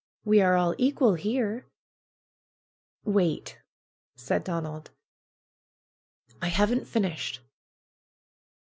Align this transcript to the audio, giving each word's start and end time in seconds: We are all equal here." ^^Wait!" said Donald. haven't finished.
We 0.25 0.41
are 0.41 0.55
all 0.55 0.73
equal 0.79 1.13
here." 1.13 1.67
^^Wait!" 3.05 3.57
said 4.15 4.43
Donald. 4.43 4.89
haven't 6.41 6.87
finished. 6.87 7.41